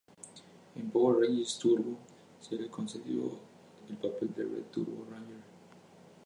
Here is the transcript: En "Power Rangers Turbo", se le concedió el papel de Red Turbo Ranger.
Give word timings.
En 0.73 0.89
"Power 0.89 1.17
Rangers 1.19 1.59
Turbo", 1.59 1.95
se 2.39 2.55
le 2.55 2.69
concedió 2.71 3.37
el 3.87 3.97
papel 3.97 4.33
de 4.33 4.43
Red 4.45 4.63
Turbo 4.71 5.05
Ranger. 5.11 5.43